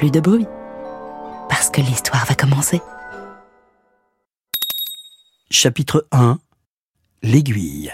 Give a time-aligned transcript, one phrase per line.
[0.00, 0.46] Plus de bruit,
[1.50, 2.80] parce que l'histoire va commencer.
[5.50, 6.38] Chapitre 1
[7.22, 7.92] L'aiguille.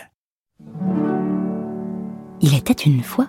[2.40, 3.26] Il était une fois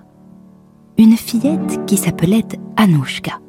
[1.00, 2.46] une fillette qui s'appelait
[2.76, 3.40] Anouchka.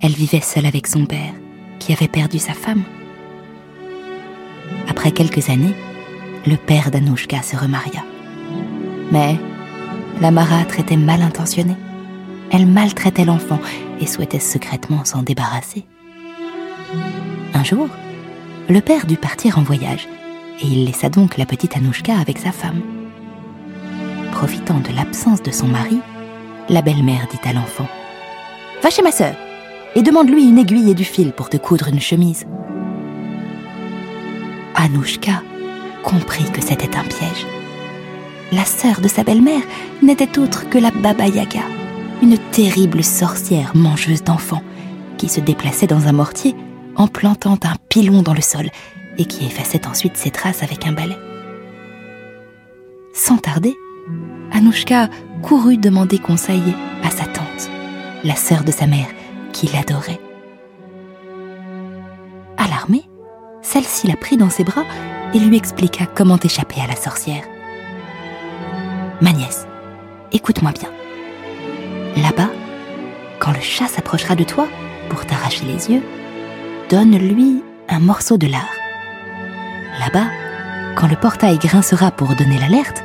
[0.00, 1.34] Elle vivait seule avec son père,
[1.78, 2.84] qui avait perdu sa femme.
[4.88, 5.74] Après quelques années,
[6.46, 8.02] le père d'Anouchka se remaria.
[9.12, 9.36] Mais
[10.22, 11.76] la marâtre était mal intentionnée.
[12.50, 13.60] Elle maltraitait l'enfant
[14.00, 15.84] et souhaitait secrètement s'en débarrasser.
[17.54, 17.88] Un jour,
[18.68, 20.08] le père dut partir en voyage
[20.60, 22.80] et il laissa donc la petite Anouchka avec sa femme.
[24.32, 26.00] Profitant de l'absence de son mari,
[26.68, 27.86] la belle-mère dit à l'enfant
[28.82, 29.34] Va chez ma sœur
[29.94, 32.46] et demande-lui une aiguille et du fil pour te coudre une chemise.
[34.74, 35.42] Anouchka
[36.02, 37.46] comprit que c'était un piège.
[38.52, 39.62] La sœur de sa belle-mère
[40.02, 41.62] n'était autre que la Baba Yaga,
[42.22, 44.62] une terrible sorcière mangeuse d'enfants
[45.16, 46.54] qui se déplaçait dans un mortier
[46.96, 48.70] en plantant un pilon dans le sol
[49.18, 51.16] et qui effaçait ensuite ses traces avec un balai.
[53.14, 53.74] Sans tarder,
[54.52, 55.08] Anouchka
[55.42, 56.62] courut demander conseil
[57.02, 57.70] à sa tante,
[58.24, 59.08] la sœur de sa mère,
[59.52, 60.20] qui l'adorait.
[62.56, 63.04] Alarmée,
[63.62, 64.84] celle-ci la prit dans ses bras
[65.34, 67.44] et lui expliqua comment échapper à la sorcière.
[69.20, 69.66] Ma nièce,
[70.32, 70.99] écoute-moi bien.
[72.16, 72.50] Là-bas,
[73.38, 74.68] quand le chat s'approchera de toi
[75.08, 76.02] pour t'arracher les yeux,
[76.88, 78.70] donne-lui un morceau de lard.
[79.98, 80.28] Là-bas,
[80.96, 83.02] quand le portail grincera pour donner l'alerte,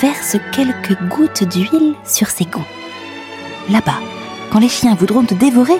[0.00, 2.64] verse quelques gouttes d'huile sur ses gonds.
[3.70, 3.98] Là-bas,
[4.50, 5.78] quand les chiens voudront te dévorer,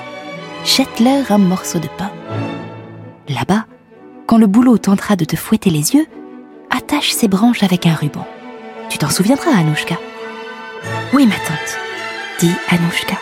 [0.65, 2.11] jette-leur un morceau de pain.
[3.29, 3.67] Là-bas,
[4.27, 6.07] quand le boulot tentera de te fouetter les yeux,
[6.71, 8.27] attache ses branches avec un ruban.
[8.89, 9.97] Tu t'en souviendras, Anouchka?
[11.13, 11.79] Oui, ma tante,
[12.43, 13.17] dit Anouchka.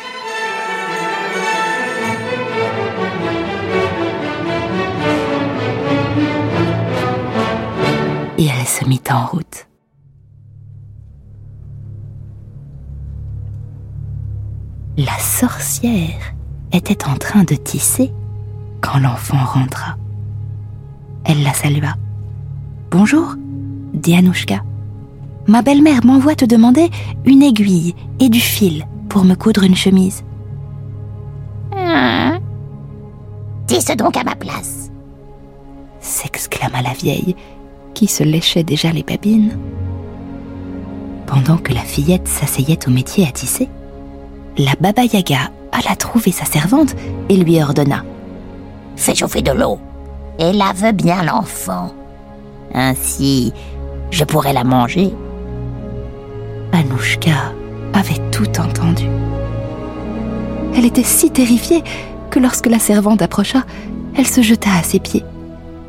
[8.38, 9.66] Et elle se mit en route.
[14.96, 16.34] La sorcière
[16.72, 18.10] était en train de tisser
[18.80, 19.96] quand l'enfant rentra.
[21.24, 21.94] Elle la salua.
[22.90, 23.34] Bonjour,
[23.92, 24.62] dit Anouchka.
[25.46, 26.88] Ma belle-mère m'envoie te demander
[27.26, 30.24] une aiguille et du fil pour me coudre une chemise.
[31.76, 32.38] Hein
[33.66, 34.90] Dis-ce donc à ma place.
[36.00, 37.36] s'exclama la vieille,
[37.92, 39.58] qui se léchait déjà les babines.
[41.26, 43.68] Pendant que la fillette s'asseyait au métier à tisser,
[44.56, 46.94] la Baba Yaga alla trouver sa servante
[47.28, 48.04] et lui ordonna
[48.96, 49.78] Fais chauffer de l'eau
[50.38, 51.90] et lave bien l'enfant.
[52.74, 53.52] Ainsi,
[54.10, 55.12] je pourrai la manger.
[56.72, 57.52] Anouchka
[57.92, 59.04] avait tout entendu.
[60.76, 61.82] Elle était si terrifiée
[62.30, 63.64] que lorsque la servante approcha,
[64.16, 65.24] elle se jeta à ses pieds.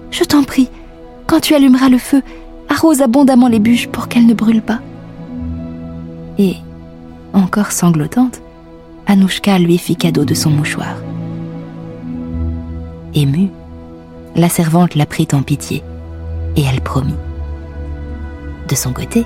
[0.10, 0.70] Je t'en prie,
[1.28, 2.22] quand tu allumeras le feu,
[2.70, 4.80] arrose abondamment les bûches pour qu'elles ne brûlent pas.
[6.38, 6.56] Et,
[7.34, 8.42] encore sanglotante,
[9.08, 10.96] Anouchka lui fit cadeau de son mouchoir.
[13.14, 13.50] Émue,
[14.36, 15.84] la servante la prit en pitié
[16.56, 17.16] et elle promit.
[18.70, 19.26] De son côté,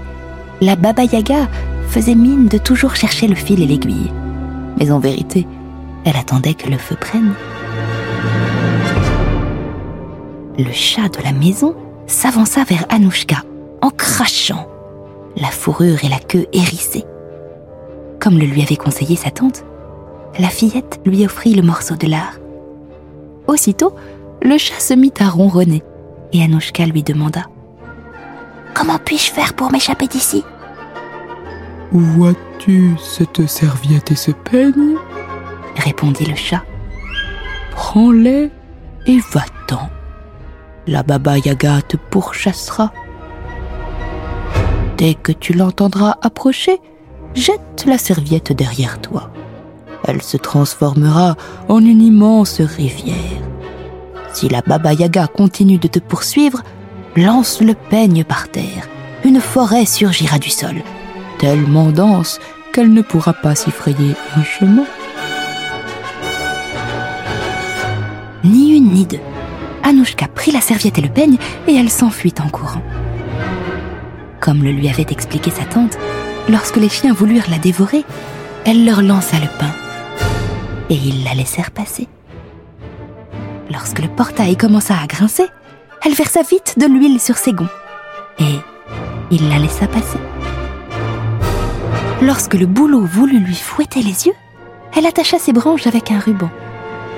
[0.61, 1.47] la Baba Yaga
[1.87, 4.11] faisait mine de toujours chercher le fil et l'aiguille.
[4.79, 5.47] Mais en vérité,
[6.03, 7.33] elle attendait que le feu prenne.
[10.57, 11.75] Le chat de la maison
[12.07, 13.43] s'avança vers Anouchka
[13.81, 14.67] en crachant,
[15.35, 17.05] la fourrure et la queue hérissées.
[18.19, 19.65] Comme le lui avait conseillé sa tante,
[20.39, 22.39] la fillette lui offrit le morceau de lard.
[23.47, 23.93] Aussitôt,
[24.41, 25.83] le chat se mit à ronronner
[26.33, 27.45] et Anouchka lui demanda
[28.73, 30.43] Comment puis-je faire pour m'échapper d'ici?
[31.99, 34.95] Vois-tu cette serviette et ce peigne?
[35.75, 36.63] répondit le chat.
[37.71, 38.49] Prends-les
[39.05, 39.89] et va-t'en.
[40.87, 42.91] La Baba Yaga te pourchassera.
[44.97, 46.79] Dès que tu l'entendras approcher,
[47.33, 49.31] jette la serviette derrière toi.
[50.07, 51.35] Elle se transformera
[51.67, 53.41] en une immense rivière.
[54.33, 56.61] Si la Baba Yaga continue de te poursuivre,
[57.15, 58.87] lance le peigne par terre.
[59.23, 60.83] Une forêt surgira du sol,
[61.37, 62.39] tellement dense
[62.73, 64.85] qu'elle ne pourra pas s'y frayer un chemin.
[68.43, 69.19] Ni une ni deux.
[69.83, 71.37] Anouchka prit la serviette et le peigne
[71.67, 72.81] et elle s'enfuit en courant.
[74.39, 75.97] Comme le lui avait expliqué sa tante,
[76.49, 78.03] lorsque les chiens voulurent la dévorer,
[78.65, 79.71] elle leur lança le pain
[80.89, 82.07] et ils la laissèrent passer.
[83.71, 85.47] Lorsque le portail commença à grincer,
[86.03, 87.69] elle versa vite de l'huile sur ses gonds
[88.39, 88.59] et
[89.31, 90.19] il la laissa passer.
[92.21, 94.33] Lorsque le bouleau voulut lui fouetter les yeux,
[94.95, 96.49] elle attacha ses branches avec un ruban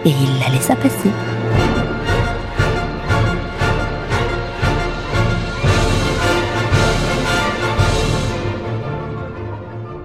[0.05, 1.11] et il la laissa passer.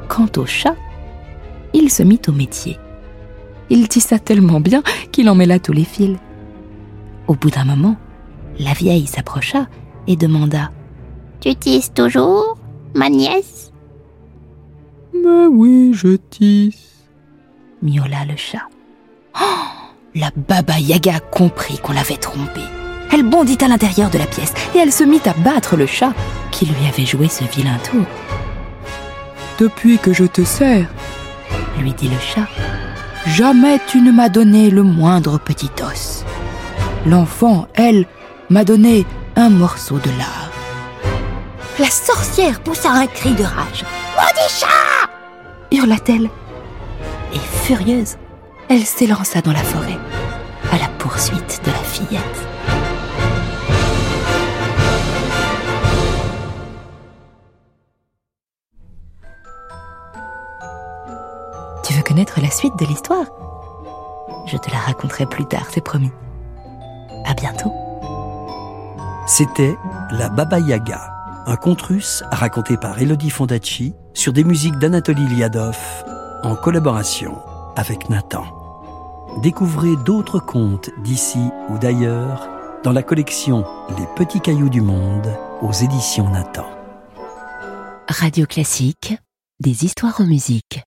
[0.09, 0.77] Quant au chat,
[1.73, 2.79] il se mit au métier.
[3.71, 6.19] Il tissa tellement bien qu'il en mêla tous les fils.
[7.29, 7.97] Au bout d'un moment,
[8.59, 9.69] la vieille s'approcha
[10.07, 10.71] et demanda
[11.41, 12.59] Tu tisses toujours,
[12.95, 13.72] ma nièce?
[15.25, 17.07] Mais oui, je tisse.
[17.83, 18.69] miaula le chat.
[19.41, 19.73] Oh
[20.15, 22.61] la baba Yaga comprit qu'on l'avait trompée.
[23.13, 26.13] Elle bondit à l'intérieur de la pièce et elle se mit à battre le chat
[26.51, 28.05] qui lui avait joué ce vilain tour.
[29.59, 30.87] Depuis que je te sers,
[31.79, 32.49] Lui dit le chat.
[33.27, 36.25] jamais tu ne m'as donné le moindre petit os.
[37.07, 38.07] L'enfant, elle,
[38.51, 40.51] m'a donné un morceau de lard.
[41.79, 43.85] La sorcière poussa un cri de rage.
[44.17, 45.02] Maudit chat
[45.73, 46.29] hurla-t-elle.
[47.35, 48.17] Et furieuse,
[48.69, 49.99] elle s'élança dans la forêt,
[50.71, 52.49] à la poursuite de la fillette.
[61.85, 63.27] Tu veux connaître la suite de l'histoire?
[64.47, 66.11] Je te la raconterai plus tard, c'est promis.
[67.25, 67.73] À bientôt.
[69.27, 69.77] C'était
[70.11, 71.01] La Baba Yaga,
[71.47, 75.79] un conte russe raconté par Elodie Fondacci sur des musiques d'Anatoly Liadov
[76.43, 77.39] en collaboration
[77.77, 78.45] avec Nathan.
[79.43, 82.49] Découvrez d'autres contes d'ici ou d'ailleurs
[82.85, 83.65] dans la collection
[83.97, 85.29] Les Petits Cailloux du Monde
[85.63, 86.67] aux éditions Nathan.
[88.09, 89.15] Radio Classique,
[89.61, 90.83] des histoires en musique.